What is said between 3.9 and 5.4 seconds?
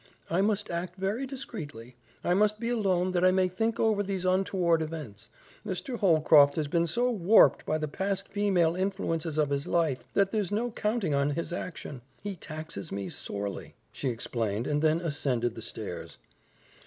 these untoward events.